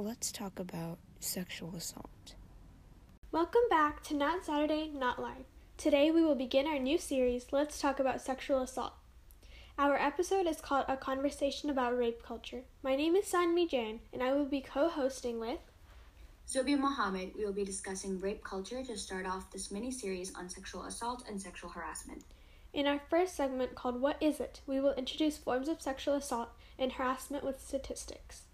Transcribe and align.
let's 0.00 0.32
talk 0.32 0.58
about 0.58 0.98
sexual 1.18 1.76
assault. 1.76 2.34
Welcome 3.32 3.60
back 3.68 4.02
to 4.04 4.14
Not 4.14 4.46
Saturday, 4.46 4.88
Not 4.88 5.20
Live. 5.20 5.44
Today 5.76 6.10
we 6.10 6.22
will 6.22 6.34
begin 6.34 6.66
our 6.66 6.78
new 6.78 6.96
series, 6.96 7.52
Let's 7.52 7.78
Talk 7.78 8.00
About 8.00 8.22
Sexual 8.22 8.62
Assault. 8.62 8.94
Our 9.78 9.96
episode 9.96 10.46
is 10.46 10.62
called 10.62 10.86
A 10.88 10.96
Conversation 10.96 11.68
About 11.68 11.98
Rape 11.98 12.22
Culture. 12.22 12.62
My 12.82 12.96
name 12.96 13.14
is 13.14 13.26
Sanvi 13.26 13.68
Jain, 13.68 14.00
and 14.10 14.22
I 14.22 14.32
will 14.32 14.46
be 14.46 14.62
co 14.62 14.88
hosting 14.88 15.38
with 15.38 15.60
Zubia 16.48 16.78
Mohammed. 16.78 17.32
We 17.36 17.44
will 17.44 17.52
be 17.52 17.64
discussing 17.64 18.18
rape 18.20 18.42
culture 18.42 18.82
to 18.82 18.96
start 18.96 19.26
off 19.26 19.52
this 19.52 19.70
mini 19.70 19.90
series 19.90 20.34
on 20.34 20.48
sexual 20.48 20.84
assault 20.84 21.24
and 21.28 21.40
sexual 21.40 21.68
harassment. 21.68 22.24
In 22.72 22.86
our 22.86 23.02
first 23.10 23.36
segment 23.36 23.74
called 23.74 24.00
What 24.00 24.16
Is 24.22 24.40
It? 24.40 24.62
we 24.66 24.80
will 24.80 24.94
introduce 24.94 25.36
forms 25.36 25.68
of 25.68 25.82
sexual 25.82 26.14
assault 26.14 26.48
and 26.78 26.92
harassment 26.92 27.44
with 27.44 27.60
statistics. 27.60 28.44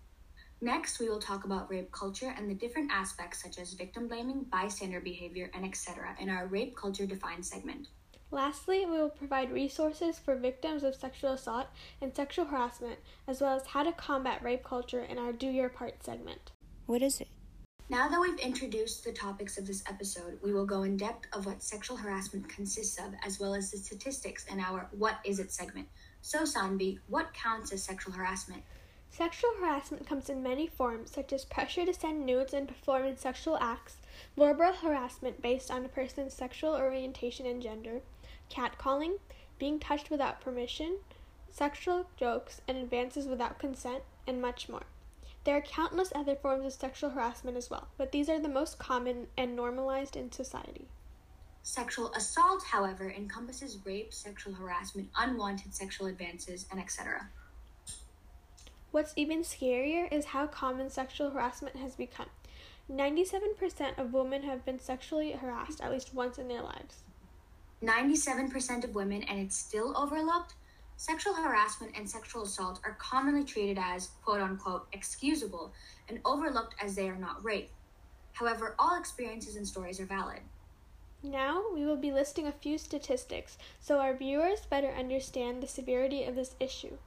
Next, 0.62 0.98
we 0.98 1.08
will 1.08 1.18
talk 1.18 1.44
about 1.44 1.70
rape 1.70 1.92
culture 1.92 2.32
and 2.34 2.48
the 2.48 2.54
different 2.54 2.90
aspects 2.90 3.42
such 3.42 3.58
as 3.58 3.74
victim 3.74 4.08
blaming, 4.08 4.44
bystander 4.44 5.00
behavior, 5.00 5.50
and 5.54 5.66
etc. 5.66 6.16
in 6.18 6.30
our 6.30 6.46
Rape 6.46 6.74
Culture 6.74 7.04
Defined 7.04 7.44
segment. 7.44 7.88
Lastly, 8.30 8.86
we 8.86 8.98
will 8.98 9.10
provide 9.10 9.52
resources 9.52 10.18
for 10.18 10.34
victims 10.34 10.82
of 10.82 10.94
sexual 10.94 11.32
assault 11.32 11.66
and 12.00 12.14
sexual 12.16 12.46
harassment, 12.46 12.98
as 13.28 13.40
well 13.40 13.54
as 13.54 13.66
how 13.66 13.82
to 13.82 13.92
combat 13.92 14.42
rape 14.42 14.64
culture 14.64 15.02
in 15.02 15.18
our 15.18 15.32
Do 15.32 15.46
Your 15.46 15.68
Part 15.68 16.02
segment. 16.02 16.52
What 16.86 17.02
is 17.02 17.20
it? 17.20 17.28
Now 17.88 18.08
that 18.08 18.20
we've 18.20 18.38
introduced 18.40 19.04
the 19.04 19.12
topics 19.12 19.58
of 19.58 19.66
this 19.66 19.84
episode, 19.86 20.40
we 20.42 20.52
will 20.52 20.66
go 20.66 20.82
in 20.82 20.96
depth 20.96 21.28
of 21.32 21.46
what 21.46 21.62
sexual 21.62 21.96
harassment 21.96 22.48
consists 22.48 22.98
of, 22.98 23.12
as 23.24 23.38
well 23.38 23.54
as 23.54 23.70
the 23.70 23.78
statistics 23.78 24.44
in 24.46 24.58
our 24.58 24.88
What 24.90 25.18
Is 25.24 25.38
It 25.38 25.52
segment. 25.52 25.86
So, 26.22 26.40
Sanvi, 26.40 26.98
what 27.08 27.32
counts 27.32 27.72
as 27.72 27.84
sexual 27.84 28.12
harassment? 28.12 28.64
Sexual 29.16 29.54
harassment 29.58 30.06
comes 30.06 30.28
in 30.28 30.42
many 30.42 30.66
forms, 30.66 31.10
such 31.10 31.32
as 31.32 31.46
pressure 31.46 31.86
to 31.86 31.94
send 31.94 32.26
nudes 32.26 32.52
and 32.52 32.68
perform 32.68 33.16
sexual 33.16 33.56
acts, 33.62 33.96
verbal 34.36 34.74
harassment 34.74 35.40
based 35.40 35.70
on 35.70 35.86
a 35.86 35.88
person's 35.88 36.34
sexual 36.34 36.74
orientation 36.74 37.46
and 37.46 37.62
gender, 37.62 38.02
catcalling, 38.50 39.18
being 39.58 39.80
touched 39.80 40.10
without 40.10 40.42
permission, 40.42 40.98
sexual 41.50 42.06
jokes 42.18 42.60
and 42.68 42.76
advances 42.76 43.26
without 43.26 43.58
consent, 43.58 44.02
and 44.26 44.42
much 44.42 44.68
more. 44.68 44.84
There 45.44 45.56
are 45.56 45.62
countless 45.62 46.12
other 46.14 46.36
forms 46.36 46.66
of 46.66 46.74
sexual 46.74 47.08
harassment 47.08 47.56
as 47.56 47.70
well, 47.70 47.88
but 47.96 48.12
these 48.12 48.28
are 48.28 48.38
the 48.38 48.50
most 48.50 48.78
common 48.78 49.28
and 49.34 49.56
normalized 49.56 50.14
in 50.14 50.30
society. 50.30 50.88
Sexual 51.62 52.12
assault, 52.12 52.64
however, 52.64 53.10
encompasses 53.10 53.78
rape, 53.82 54.12
sexual 54.12 54.52
harassment, 54.52 55.08
unwanted 55.16 55.74
sexual 55.74 56.06
advances, 56.06 56.66
and 56.70 56.78
etc. 56.78 57.30
What's 58.90 59.12
even 59.16 59.42
scarier 59.42 60.10
is 60.12 60.26
how 60.26 60.46
common 60.46 60.90
sexual 60.90 61.30
harassment 61.30 61.76
has 61.76 61.94
become. 61.94 62.28
97% 62.90 63.98
of 63.98 64.12
women 64.12 64.42
have 64.42 64.64
been 64.64 64.78
sexually 64.78 65.32
harassed 65.32 65.80
at 65.80 65.90
least 65.90 66.14
once 66.14 66.38
in 66.38 66.48
their 66.48 66.62
lives. 66.62 67.02
97% 67.82 68.84
of 68.84 68.94
women, 68.94 69.22
and 69.24 69.38
it's 69.38 69.56
still 69.56 69.96
overlooked, 69.96 70.54
sexual 70.96 71.34
harassment 71.34 71.92
and 71.96 72.08
sexual 72.08 72.44
assault 72.44 72.80
are 72.84 72.96
commonly 72.98 73.44
treated 73.44 73.78
as 73.78 74.10
quote 74.24 74.40
unquote 74.40 74.86
excusable 74.92 75.72
and 76.08 76.20
overlooked 76.24 76.74
as 76.82 76.94
they 76.94 77.08
are 77.08 77.16
not 77.16 77.44
rape. 77.44 77.70
However, 78.32 78.74
all 78.78 78.98
experiences 78.98 79.56
and 79.56 79.66
stories 79.66 80.00
are 80.00 80.06
valid. 80.06 80.40
Now, 81.22 81.64
we 81.74 81.84
will 81.84 81.96
be 81.96 82.12
listing 82.12 82.46
a 82.46 82.52
few 82.52 82.78
statistics 82.78 83.58
so 83.80 83.98
our 83.98 84.14
viewers 84.14 84.66
better 84.66 84.90
understand 84.90 85.62
the 85.62 85.66
severity 85.66 86.24
of 86.24 86.36
this 86.36 86.54
issue. 86.60 86.98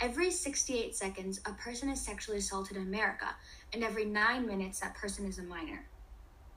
Every 0.00 0.30
68 0.30 0.96
seconds, 0.96 1.40
a 1.44 1.52
person 1.52 1.90
is 1.90 2.00
sexually 2.00 2.38
assaulted 2.38 2.78
in 2.78 2.84
America, 2.84 3.36
and 3.74 3.84
every 3.84 4.06
9 4.06 4.46
minutes, 4.46 4.80
that 4.80 4.94
person 4.94 5.26
is 5.26 5.38
a 5.38 5.42
minor. 5.42 5.84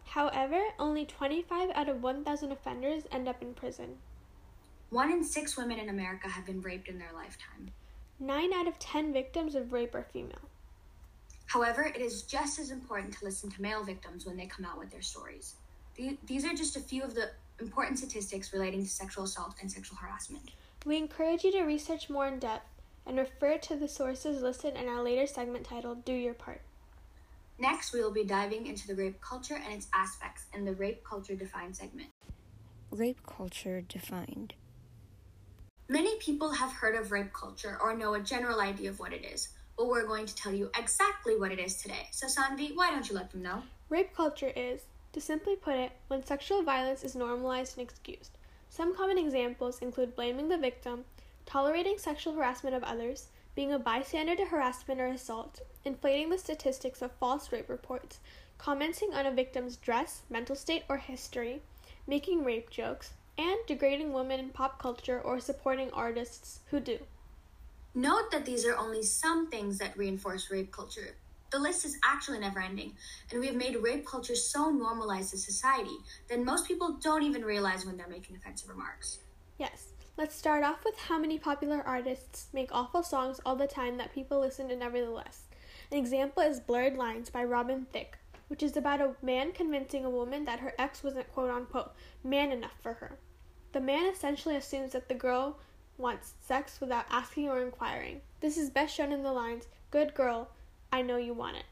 However, 0.05 0.61
only 0.79 1.05
25 1.05 1.71
out 1.75 1.89
of 1.89 2.01
1,000 2.01 2.51
offenders 2.53 3.03
end 3.11 3.27
up 3.27 3.41
in 3.41 3.53
prison. 3.53 3.97
One 4.91 5.11
in 5.11 5.25
six 5.25 5.57
women 5.57 5.77
in 5.77 5.89
America 5.89 6.29
have 6.29 6.45
been 6.45 6.61
raped 6.61 6.87
in 6.87 6.99
their 6.99 7.11
lifetime. 7.13 7.71
9 8.19 8.53
out 8.53 8.67
of 8.67 8.79
10 8.79 9.11
victims 9.11 9.55
of 9.55 9.73
rape 9.73 9.93
are 9.93 10.07
female. 10.13 10.47
However, 11.47 11.83
it 11.83 11.99
is 11.99 12.21
just 12.21 12.59
as 12.59 12.71
important 12.71 13.13
to 13.17 13.25
listen 13.25 13.51
to 13.51 13.61
male 13.61 13.83
victims 13.83 14.25
when 14.25 14.37
they 14.37 14.45
come 14.45 14.65
out 14.65 14.79
with 14.79 14.89
their 14.89 15.01
stories. 15.01 15.55
These 15.97 16.45
are 16.45 16.53
just 16.53 16.77
a 16.77 16.79
few 16.79 17.03
of 17.03 17.13
the 17.13 17.31
important 17.59 17.97
statistics 17.97 18.53
relating 18.53 18.83
to 18.83 18.89
sexual 18.89 19.25
assault 19.25 19.55
and 19.61 19.69
sexual 19.69 19.97
harassment. 19.97 20.51
We 20.85 20.97
encourage 20.97 21.43
you 21.43 21.51
to 21.51 21.63
research 21.63 22.09
more 22.09 22.27
in 22.27 22.39
depth 22.39 22.67
and 23.05 23.17
refer 23.17 23.57
to 23.57 23.75
the 23.75 23.87
sources 23.87 24.41
listed 24.41 24.75
in 24.75 24.87
our 24.87 25.01
later 25.01 25.27
segment 25.27 25.65
titled 25.65 26.05
Do 26.05 26.13
Your 26.13 26.33
Part. 26.33 26.61
Next, 27.59 27.93
we 27.93 28.01
will 28.01 28.11
be 28.11 28.23
diving 28.23 28.67
into 28.67 28.87
the 28.87 28.95
rape 28.95 29.21
culture 29.21 29.59
and 29.63 29.73
its 29.73 29.87
aspects 29.93 30.45
in 30.53 30.65
the 30.65 30.73
Rape 30.73 31.03
Culture 31.03 31.35
Defined 31.35 31.75
segment. 31.75 32.09
Rape 32.91 33.19
culture 33.25 33.81
defined. 33.81 34.53
Many 35.89 36.17
people 36.17 36.51
have 36.51 36.71
heard 36.71 36.95
of 36.95 37.11
rape 37.11 37.33
culture 37.33 37.77
or 37.81 37.95
know 37.95 38.15
a 38.15 38.19
general 38.19 38.61
idea 38.61 38.89
of 38.89 38.99
what 38.99 39.13
it 39.13 39.25
is, 39.25 39.49
but 39.77 39.87
we're 39.87 40.07
going 40.07 40.25
to 40.25 40.35
tell 40.35 40.53
you 40.53 40.71
exactly 40.77 41.37
what 41.37 41.51
it 41.51 41.59
is 41.59 41.81
today. 41.81 42.07
So, 42.11 42.27
Sanvi, 42.27 42.71
why 42.75 42.89
don't 42.91 43.07
you 43.07 43.15
let 43.15 43.31
them 43.31 43.43
know? 43.43 43.61
Rape 43.89 44.15
culture 44.15 44.51
is, 44.55 44.81
to 45.11 45.21
simply 45.21 45.55
put 45.55 45.75
it, 45.75 45.91
when 46.07 46.25
sexual 46.25 46.63
violence 46.63 47.03
is 47.03 47.15
normalized 47.15 47.77
and 47.77 47.87
excused. 47.87 48.37
Some 48.69 48.95
common 48.95 49.17
examples 49.17 49.79
include 49.79 50.15
blaming 50.15 50.49
the 50.49 50.57
victim, 50.57 51.05
tolerating 51.45 51.97
sexual 51.97 52.33
harassment 52.33 52.75
of 52.75 52.83
others, 52.83 53.27
being 53.55 53.71
a 53.71 53.79
bystander 53.79 54.35
to 54.35 54.45
harassment 54.45 54.99
or 54.99 55.07
assault, 55.07 55.61
inflating 55.85 56.29
the 56.29 56.37
statistics 56.37 57.01
of 57.01 57.11
false 57.19 57.51
rape 57.51 57.69
reports, 57.69 58.19
commenting 58.57 59.13
on 59.13 59.25
a 59.25 59.31
victim's 59.31 59.77
dress, 59.77 60.23
mental 60.29 60.55
state, 60.55 60.83
or 60.89 60.97
history, 60.97 61.61
making 62.07 62.43
rape 62.43 62.69
jokes, 62.69 63.13
and 63.37 63.57
degrading 63.67 64.13
women 64.13 64.39
in 64.39 64.49
pop 64.49 64.79
culture 64.79 65.19
or 65.19 65.39
supporting 65.39 65.91
artists 65.91 66.59
who 66.69 66.79
do. 66.79 66.99
Note 67.95 68.31
that 68.31 68.45
these 68.45 68.65
are 68.65 68.77
only 68.77 69.03
some 69.03 69.49
things 69.49 69.77
that 69.77 69.97
reinforce 69.97 70.49
rape 70.49 70.71
culture. 70.71 71.15
The 71.51 71.59
list 71.59 71.85
is 71.85 71.99
actually 72.03 72.39
never 72.39 72.59
ending, 72.59 72.93
and 73.29 73.39
we 73.39 73.45
have 73.45 73.55
made 73.55 73.75
rape 73.75 74.07
culture 74.07 74.35
so 74.35 74.71
normalized 74.71 75.33
in 75.33 75.39
society 75.39 75.97
that 76.27 76.43
most 76.43 76.67
people 76.67 76.97
don't 76.99 77.21
even 77.21 77.45
realize 77.45 77.85
when 77.85 77.95
they're 77.95 78.07
making 78.07 78.35
offensive 78.35 78.69
remarks. 78.69 79.19
Yes, 79.59 79.89
Let's 80.15 80.35
start 80.35 80.63
off 80.63 80.85
with 80.85 80.95
how 80.99 81.17
many 81.17 81.39
popular 81.39 81.81
artists 81.81 82.47
make 82.53 82.69
awful 82.71 83.01
songs 83.01 83.41
all 83.43 83.55
the 83.55 83.65
time 83.65 83.97
that 83.97 84.13
people 84.13 84.39
listen 84.39 84.69
to 84.69 84.75
nevertheless. 84.75 85.45
An 85.91 85.97
example 85.97 86.43
is 86.43 86.59
Blurred 86.59 86.95
Lines 86.95 87.31
by 87.31 87.43
Robin 87.43 87.87
Thicke, 87.91 88.19
which 88.47 88.61
is 88.61 88.77
about 88.77 89.01
a 89.01 89.15
man 89.23 89.53
convincing 89.53 90.05
a 90.05 90.11
woman 90.11 90.45
that 90.45 90.59
her 90.59 90.75
ex 90.77 91.03
wasn't 91.03 91.33
quote 91.33 91.49
unquote 91.49 91.93
man 92.23 92.51
enough 92.51 92.75
for 92.79 92.93
her. 92.93 93.17
The 93.71 93.81
man 93.81 94.05
essentially 94.05 94.55
assumes 94.55 94.91
that 94.91 95.09
the 95.09 95.15
girl 95.15 95.57
wants 95.97 96.33
sex 96.39 96.79
without 96.79 97.05
asking 97.09 97.49
or 97.49 97.63
inquiring. 97.63 98.21
This 98.39 98.55
is 98.55 98.69
best 98.69 98.93
shown 98.93 99.11
in 99.11 99.23
the 99.23 99.33
lines, 99.33 99.67
Good 99.89 100.13
girl, 100.13 100.51
I 100.91 101.01
know 101.01 101.17
you 101.17 101.33
want 101.33 101.57
it. 101.57 101.65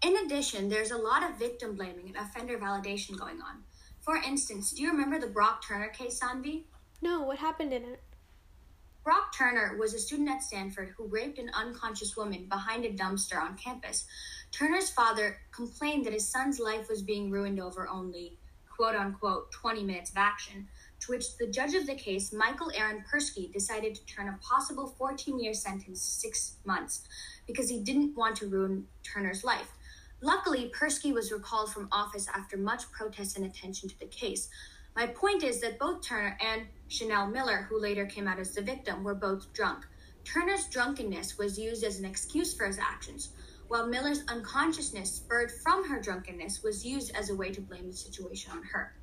In 0.00 0.16
addition, 0.24 0.70
there's 0.70 0.90
a 0.90 0.96
lot 0.96 1.22
of 1.22 1.38
victim 1.38 1.76
blaming 1.76 2.06
and 2.08 2.16
offender 2.16 2.56
validation 2.56 3.18
going 3.18 3.42
on. 3.42 3.64
For 4.00 4.16
instance, 4.16 4.72
do 4.72 4.82
you 4.82 4.90
remember 4.90 5.18
the 5.18 5.32
Brock 5.32 5.62
Turner 5.66 5.88
case, 5.88 6.18
Sanvi? 6.18 6.64
No, 7.02 7.22
what 7.22 7.38
happened 7.38 7.72
in 7.72 7.82
it? 7.82 8.00
Brock 9.02 9.36
Turner 9.36 9.76
was 9.76 9.92
a 9.92 9.98
student 9.98 10.30
at 10.30 10.44
Stanford 10.44 10.94
who 10.96 11.08
raped 11.08 11.40
an 11.40 11.50
unconscious 11.52 12.16
woman 12.16 12.46
behind 12.48 12.84
a 12.84 12.92
dumpster 12.92 13.42
on 13.42 13.56
campus. 13.56 14.06
Turner's 14.52 14.88
father 14.88 15.38
complained 15.50 16.06
that 16.06 16.12
his 16.12 16.28
son's 16.28 16.60
life 16.60 16.88
was 16.88 17.02
being 17.02 17.28
ruined 17.28 17.58
over 17.58 17.88
only, 17.88 18.38
quote 18.70 18.94
unquote, 18.94 19.50
20 19.50 19.82
minutes 19.82 20.10
of 20.10 20.16
action, 20.16 20.68
to 21.00 21.10
which 21.10 21.36
the 21.38 21.48
judge 21.48 21.74
of 21.74 21.88
the 21.88 21.96
case, 21.96 22.32
Michael 22.32 22.70
Aaron 22.76 23.02
Persky, 23.12 23.52
decided 23.52 23.96
to 23.96 24.06
turn 24.06 24.28
a 24.28 24.38
possible 24.40 24.94
14 24.96 25.40
year 25.40 25.54
sentence 25.54 26.00
six 26.00 26.58
months 26.64 27.02
because 27.48 27.68
he 27.68 27.80
didn't 27.80 28.14
want 28.16 28.36
to 28.36 28.46
ruin 28.46 28.86
Turner's 29.02 29.42
life. 29.42 29.72
Luckily, 30.20 30.70
Persky 30.72 31.12
was 31.12 31.32
recalled 31.32 31.72
from 31.72 31.88
office 31.90 32.28
after 32.32 32.56
much 32.56 32.88
protest 32.92 33.36
and 33.36 33.44
attention 33.44 33.88
to 33.88 33.98
the 33.98 34.06
case, 34.06 34.48
my 34.94 35.06
point 35.06 35.42
is 35.42 35.60
that 35.60 35.78
both 35.78 36.06
Turner 36.06 36.36
and 36.40 36.66
Chanel 36.88 37.26
Miller, 37.26 37.66
who 37.68 37.80
later 37.80 38.06
came 38.06 38.28
out 38.28 38.38
as 38.38 38.54
the 38.54 38.62
victim, 38.62 39.02
were 39.02 39.14
both 39.14 39.52
drunk. 39.52 39.86
Turner's 40.24 40.66
drunkenness 40.68 41.38
was 41.38 41.58
used 41.58 41.82
as 41.82 41.98
an 41.98 42.04
excuse 42.04 42.54
for 42.54 42.66
his 42.66 42.78
actions, 42.78 43.30
while 43.68 43.86
Miller's 43.86 44.22
unconsciousness, 44.28 45.10
spurred 45.10 45.50
from 45.50 45.88
her 45.88 46.00
drunkenness, 46.00 46.62
was 46.62 46.84
used 46.84 47.14
as 47.16 47.30
a 47.30 47.34
way 47.34 47.50
to 47.50 47.60
blame 47.60 47.86
the 47.86 47.96
situation 47.96 48.52
on 48.52 48.62
her. 48.64 48.94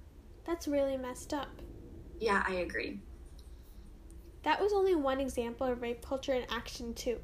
That's 0.46 0.68
really 0.68 0.96
messed 0.96 1.34
up. 1.34 1.50
Yeah, 2.20 2.44
I 2.48 2.54
agree. 2.56 3.02
That 4.44 4.62
was 4.62 4.72
only 4.72 4.96
one 4.96 5.20
example 5.20 5.68
of 5.68 5.82
rape 5.82 6.06
culture 6.06 6.34
in 6.34 6.44
action, 6.50 6.94
too. 6.94 7.20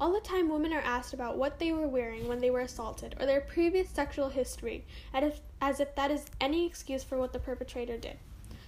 All 0.00 0.12
the 0.12 0.20
time, 0.20 0.48
women 0.48 0.72
are 0.72 0.80
asked 0.80 1.14
about 1.14 1.38
what 1.38 1.60
they 1.60 1.72
were 1.72 1.86
wearing 1.86 2.26
when 2.26 2.40
they 2.40 2.50
were 2.50 2.62
assaulted 2.62 3.14
or 3.20 3.26
their 3.26 3.40
previous 3.40 3.88
sexual 3.88 4.28
history, 4.28 4.84
as 5.12 5.80
if, 5.80 5.94
that 5.94 6.10
is 6.10 6.24
any 6.40 6.66
excuse 6.66 7.04
for 7.04 7.16
what 7.16 7.32
the 7.32 7.38
perpetrator 7.38 7.96
did. 7.96 8.18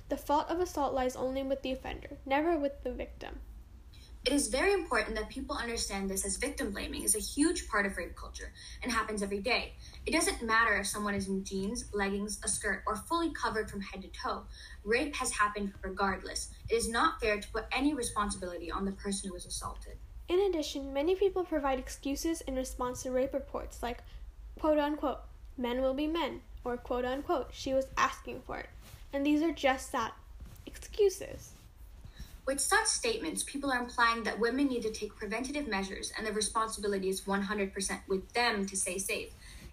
The 0.09 0.17
fault 0.17 0.49
of 0.49 0.61
assault 0.61 0.95
lies 0.95 1.17
only 1.17 1.43
with 1.43 1.63
the 1.63 1.73
offender, 1.73 2.11
never 2.25 2.57
with 2.57 2.85
the 2.85 2.93
victim. 2.93 3.41
It 4.25 4.33
is 4.33 4.49
very 4.49 4.73
important 4.73 5.17
that 5.17 5.29
people 5.29 5.57
understand 5.57 6.09
this 6.09 6.25
as 6.25 6.37
victim 6.37 6.71
blaming 6.71 7.03
is 7.03 7.17
a 7.17 7.21
huge 7.21 7.69
part 7.69 7.87
of 7.87 7.97
rape 7.97 8.17
culture 8.17 8.53
and 8.83 8.91
happens 8.91 9.23
every 9.23 9.41
day. 9.41 9.75
It 10.05 10.13
doesn't 10.13 10.43
matter 10.43 10.77
if 10.77 10.87
someone 10.87 11.15
is 11.15 11.29
in 11.29 11.45
jeans, 11.45 11.87
leggings, 11.93 12.41
a 12.45 12.49
skirt, 12.49 12.83
or 12.87 12.97
fully 12.97 13.31
covered 13.31 13.69
from 13.71 13.81
head 13.81 14.03
to 14.03 14.09
toe. 14.09 14.45
Rape 14.85 15.15
has 15.17 15.33
happened 15.33 15.73
regardless. 15.83 16.51
It 16.69 16.75
is 16.75 16.89
not 16.89 17.21
fair 17.21 17.41
to 17.41 17.49
put 17.49 17.67
any 17.73 17.95
responsibility 17.95 18.71
on 18.71 18.85
the 18.85 18.93
person 18.93 19.29
who 19.29 19.35
was 19.35 19.47
assaulted. 19.47 19.97
In 20.29 20.41
addition, 20.41 20.93
many 20.93 21.15
people 21.15 21.45
provide 21.45 21.79
excuses 21.79 22.41
in 22.41 22.57
response 22.57 23.03
to 23.03 23.11
rape 23.11 23.33
reports 23.33 23.83
like, 23.83 23.99
quote 24.59 24.79
unquote, 24.79 25.21
men 25.57 25.81
will 25.81 25.95
be 25.95 26.07
men, 26.07 26.41
or 26.65 26.77
quote 26.77 27.05
unquote, 27.05 27.51
she 27.53 27.73
was 27.73 27.87
asking 27.97 28.43
for 28.47 28.59
it. 28.59 28.69
And 29.13 29.25
these 29.25 29.43
are 29.43 29.53
just 29.53 29.93
that 29.93 30.15
excuses. 30.67 31.53
With 32.45 32.61
such 32.61 32.87
statements, 32.87 33.43
people 33.43 33.73
are 33.73 33.83
implying 33.83 34.23
that 34.25 34.39
women 34.39 34.69
need 34.69 34.83
to 34.83 34.93
take 34.93 35.17
preventative 35.17 35.67
measures 35.67 36.13
and 36.17 36.27
the 36.27 36.33
responsibility 36.33 37.09
is 37.09 37.23
100% 37.23 38.01
with 38.09 38.33
them 38.33 38.67
to 38.67 38.77
stay 38.77 38.99
safe. 38.99 39.31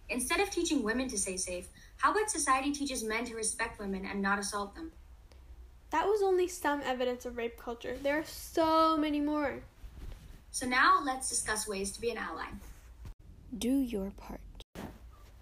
Instead 0.10 0.40
of 0.40 0.50
teaching 0.50 0.84
women 0.84 1.08
to 1.10 1.18
stay 1.18 1.38
safe, 1.38 1.68
how 1.98 2.12
about 2.12 2.30
society 2.30 2.72
teaches 2.72 3.04
men 3.04 3.26
to 3.26 3.36
respect 3.36 3.80
women 3.80 4.06
and 4.06 4.22
not 4.22 4.40
assault 4.40 4.76
them? 4.76 4.92
That 5.92 6.08
was 6.08 6.24
only 6.24 6.48
some 6.48 6.82
evidence 6.84 7.26
of 7.26 7.38
rape 7.38 7.58
culture. 7.58 7.96
There 8.02 8.20
are 8.20 8.26
so 8.26 8.98
many 8.98 9.22
more. 9.22 9.62
So 10.54 10.68
now 10.68 11.02
let's 11.04 11.30
discuss 11.30 11.68
ways 11.68 11.92
to 11.94 12.00
be 12.00 12.12
an 12.12 12.18
ally. 12.20 12.46
Do 13.58 13.72
your 13.72 14.12
part. 14.12 14.40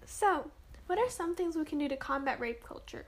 So, 0.06 0.50
what 0.86 0.98
are 0.98 1.10
some 1.10 1.34
things 1.34 1.54
we 1.54 1.66
can 1.66 1.76
do 1.76 1.86
to 1.86 1.98
combat 1.98 2.40
rape 2.40 2.64
culture? 2.64 3.04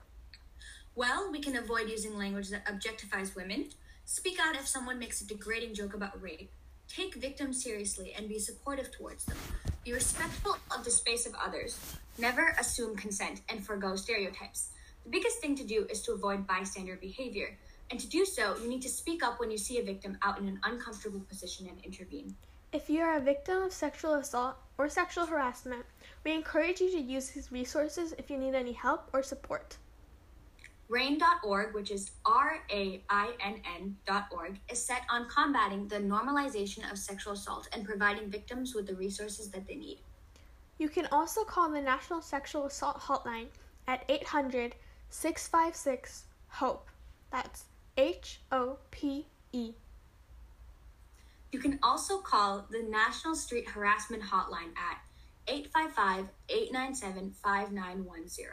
Well, 0.93 1.31
we 1.31 1.39
can 1.39 1.55
avoid 1.55 1.89
using 1.89 2.15
language 2.15 2.49
that 2.49 2.63
objectifies 2.67 3.35
women, 3.35 3.69
speak 4.05 4.37
out 4.39 4.55
if 4.55 4.67
someone 4.67 4.99
makes 4.99 5.21
a 5.21 5.25
degrading 5.25 5.73
joke 5.73 5.95
about 5.95 6.21
rape, 6.21 6.51
take 6.87 7.15
victims 7.15 7.63
seriously 7.63 8.13
and 8.15 8.29
be 8.29 8.37
supportive 8.37 8.91
towards 8.91 9.25
them, 9.25 9.37
be 9.83 9.91
respectful 9.91 10.57
of 10.77 10.85
the 10.85 10.91
space 10.91 11.25
of 11.25 11.33
others, 11.43 11.97
never 12.19 12.55
assume 12.59 12.95
consent, 12.95 13.41
and 13.49 13.65
forego 13.65 13.95
stereotypes. 13.95 14.69
The 15.05 15.09
biggest 15.09 15.39
thing 15.39 15.55
to 15.55 15.63
do 15.63 15.87
is 15.89 16.03
to 16.03 16.13
avoid 16.13 16.45
bystander 16.45 16.97
behavior. 16.97 17.57
And 17.91 17.99
to 17.99 18.07
do 18.07 18.25
so, 18.25 18.57
you 18.57 18.67
need 18.67 18.81
to 18.81 18.89
speak 18.89 19.23
up 19.23 19.39
when 19.39 19.51
you 19.51 19.57
see 19.57 19.77
a 19.77 19.83
victim 19.83 20.17
out 20.23 20.39
in 20.39 20.47
an 20.47 20.59
uncomfortable 20.63 21.19
position 21.21 21.67
and 21.67 21.83
intervene. 21.85 22.35
If 22.73 22.89
you 22.89 23.01
are 23.01 23.17
a 23.17 23.21
victim 23.21 23.63
of 23.63 23.71
sexual 23.71 24.15
assault 24.15 24.57
or 24.77 24.89
sexual 24.89 25.25
harassment, 25.25 25.85
we 26.23 26.33
encourage 26.33 26.81
you 26.81 26.91
to 26.91 26.99
use 26.99 27.29
these 27.29 27.51
resources 27.51 28.13
if 28.17 28.29
you 28.29 28.37
need 28.37 28.55
any 28.55 28.73
help 28.73 29.09
or 29.13 29.23
support. 29.23 29.77
RAINN.org, 30.89 31.73
which 31.73 31.89
is 31.89 32.11
R 32.25 32.59
A 32.69 33.01
I 33.09 33.31
N 33.43 33.61
N.org, 33.77 34.59
is 34.69 34.83
set 34.83 35.01
on 35.09 35.27
combating 35.29 35.87
the 35.87 35.97
normalization 35.97 36.89
of 36.91 36.97
sexual 36.97 37.33
assault 37.33 37.67
and 37.71 37.85
providing 37.85 38.29
victims 38.29 38.75
with 38.75 38.85
the 38.85 38.95
resources 38.95 39.49
that 39.49 39.67
they 39.67 39.75
need. 39.75 39.99
You 40.77 40.89
can 40.89 41.07
also 41.11 41.43
call 41.43 41.71
the 41.71 41.81
National 41.81 42.21
Sexual 42.21 42.65
Assault 42.65 42.99
Hotline 42.99 43.47
at 43.87 44.03
800 44.09 44.75
656 45.09 46.25
HOPE. 46.49 46.89
That's 47.31 47.65
H 47.97 48.41
O 48.51 48.77
P 48.91 49.25
E. 49.53 49.73
You 51.51 51.59
can 51.59 51.79
also 51.81 52.17
call 52.17 52.65
the 52.69 52.83
National 52.83 53.35
Street 53.35 53.69
Harassment 53.69 54.21
Hotline 54.21 54.75
at 54.77 54.99
855 55.47 56.29
897 56.49 57.31
5910. 57.31 58.47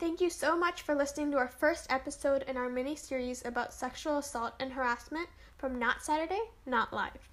Thank 0.00 0.20
you 0.20 0.30
so 0.30 0.56
much 0.56 0.82
for 0.82 0.94
listening 0.94 1.30
to 1.30 1.36
our 1.36 1.46
first 1.46 1.92
episode 1.92 2.42
in 2.48 2.56
our 2.56 2.68
mini 2.68 2.96
series 2.96 3.44
about 3.44 3.72
sexual 3.72 4.18
assault 4.18 4.54
and 4.58 4.72
harassment 4.72 5.28
from 5.58 5.78
Not 5.78 6.02
Saturday, 6.02 6.40
Not 6.66 6.92
Live. 6.92 7.28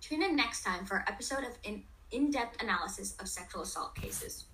Tune 0.00 0.22
in 0.22 0.34
next 0.34 0.64
time 0.64 0.86
for 0.86 0.96
an 0.96 1.04
episode 1.06 1.44
of 1.44 1.58
in 2.10 2.30
depth 2.30 2.60
analysis 2.60 3.14
of 3.20 3.28
sexual 3.28 3.62
assault 3.62 3.94
cases. 3.94 4.46